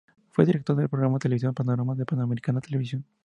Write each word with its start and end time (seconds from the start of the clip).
Fue 0.31 0.47
director 0.47 0.75
del 0.75 0.89
programa 0.89 1.19
televisivo 1.19 1.53
"Panorama" 1.53 1.93
de 1.93 2.07
Panamericana 2.07 2.59
Televisión. 2.59 3.05